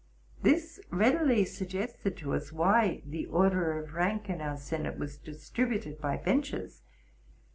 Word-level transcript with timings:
This 0.41 0.79
readily 0.89 1.45
suggested 1.45 2.17
to 2.17 2.33
us 2.33 2.51
why 2.51 3.03
the 3.05 3.27
order 3.27 3.77
of 3.77 3.93
rank 3.93 4.31
in 4.31 4.41
our 4.41 4.57
senate 4.57 4.97
was 4.97 5.15
distributed 5.19 6.01
by 6.01 6.17
benches. 6.17 6.81